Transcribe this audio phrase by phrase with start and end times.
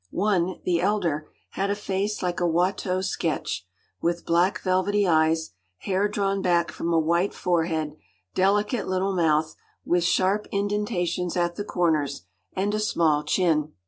[0.09, 3.67] One, the elder, had a face like a Watteau sketch,
[4.01, 7.93] with black velvety eyes, hair drawn back from a white forehead,
[8.33, 13.73] delicate little mouth, with sharp indentations at the corners, and a small chin.